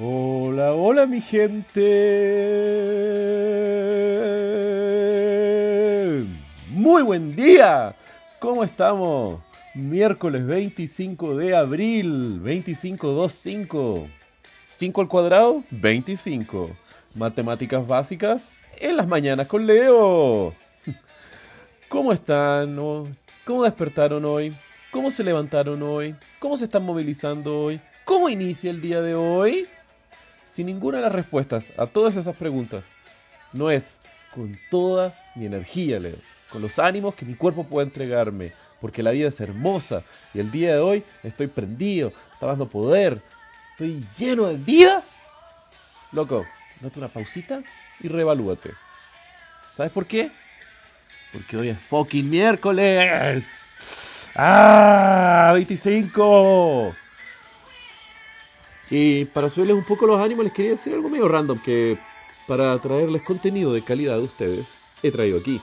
[0.00, 1.82] Hola, hola mi gente.
[6.70, 7.96] Muy buen día.
[8.38, 9.42] ¿Cómo estamos?
[9.74, 14.06] Miércoles 25 de abril, 2525.
[14.76, 16.70] 5 al cuadrado, 25.
[17.16, 20.54] Matemáticas básicas en las mañanas con Leo.
[21.88, 22.76] ¿Cómo están?
[23.44, 24.52] ¿Cómo despertaron hoy?
[24.92, 26.14] ¿Cómo se levantaron hoy?
[26.38, 27.80] ¿Cómo se están movilizando hoy?
[28.04, 29.66] ¿Cómo inicia el día de hoy?
[30.58, 32.86] Sin ninguna de las respuestas a todas esas preguntas,
[33.52, 34.00] no es
[34.34, 36.16] con toda mi energía, Leo,
[36.50, 40.02] con los ánimos que mi cuerpo puede entregarme, porque la vida es hermosa
[40.34, 43.22] y el día de hoy estoy prendido, está dando poder,
[43.70, 45.00] estoy lleno de vida.
[46.10, 46.44] Loco,
[46.80, 47.62] date una pausita
[48.00, 48.70] y reevalúate.
[49.76, 50.28] ¿Sabes por qué?
[51.32, 53.44] Porque hoy es fucking miércoles.
[54.34, 55.52] ¡Ah!
[55.54, 56.96] ¡25!
[58.90, 61.98] Y para subirles un poco los ánimos les quería decir algo medio random que
[62.46, 64.66] para traerles contenido de calidad a ustedes
[65.02, 65.60] he traído aquí.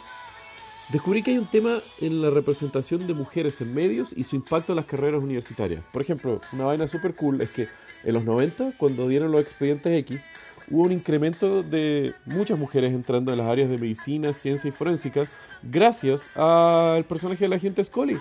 [0.89, 4.71] Descubrí que hay un tema en la representación de mujeres en medios y su impacto
[4.71, 5.83] en las carreras universitarias.
[5.91, 7.67] Por ejemplo, una vaina súper cool es que
[8.03, 10.21] en los 90, cuando dieron los expedientes X,
[10.69, 15.23] hubo un incremento de muchas mujeres entrando en las áreas de medicina, ciencia y forénsica
[15.63, 18.17] gracias al personaje de la gente Scully.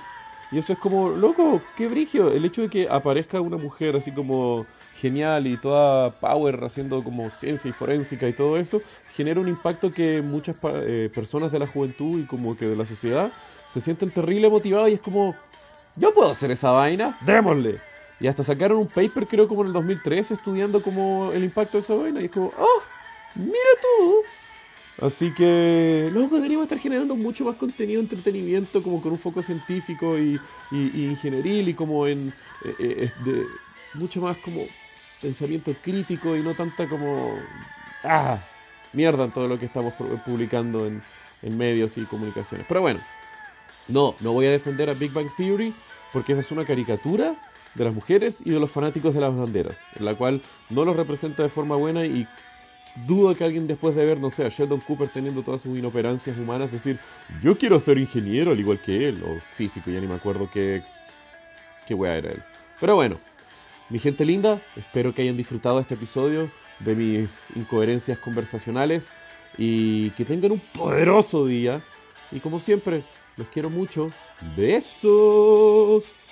[0.52, 2.30] Y eso es como, loco, qué brigio.
[2.30, 4.66] El hecho de que aparezca una mujer así como
[5.00, 8.80] genial y toda power haciendo como ciencia y forénsica y todo eso,
[9.14, 12.84] genera un impacto que muchas eh, personas de la juventud y como que de la
[12.84, 13.30] sociedad
[13.72, 15.34] se sienten terrible motivados y es como,
[15.96, 17.80] yo puedo hacer esa vaina, démosle.
[18.20, 21.82] Y hasta sacaron un paper, creo, como en el 2013, estudiando como el impacto de
[21.82, 22.20] esa vaina.
[22.20, 22.82] Y es como, ¡oh!
[23.36, 24.43] ¡Mira tú!
[25.04, 30.18] Así que, luego deberíamos estar generando mucho más contenido entretenimiento, como con un foco científico
[30.18, 30.40] y,
[30.72, 33.44] ingenieril y como en eh, eh, de,
[33.96, 34.62] mucho más como
[35.20, 37.36] pensamiento crítico y no tanta como
[38.04, 38.38] ah
[38.94, 39.92] mierda en todo lo que estamos
[40.24, 41.02] publicando en,
[41.42, 42.66] en medios y comunicaciones.
[42.66, 43.00] Pero bueno,
[43.88, 45.70] no, no voy a defender a Big Bang Theory
[46.14, 47.34] porque es una caricatura
[47.74, 50.40] de las mujeres y de los fanáticos de las banderas, en la cual
[50.70, 52.26] no los representa de forma buena y
[53.06, 56.38] dudo que alguien después de ver, no sé, a Sheldon Cooper teniendo todas sus inoperancias
[56.38, 56.98] humanas, decir,
[57.42, 60.82] yo quiero ser ingeniero al igual que él, o físico, ya ni me acuerdo qué,
[61.86, 62.42] qué wea era él.
[62.80, 63.18] Pero bueno,
[63.90, 66.48] mi gente linda, espero que hayan disfrutado este episodio
[66.80, 69.08] de mis incoherencias conversacionales
[69.58, 71.80] y que tengan un poderoso día.
[72.32, 73.02] Y como siempre,
[73.36, 74.10] los quiero mucho.
[74.56, 76.23] Besos.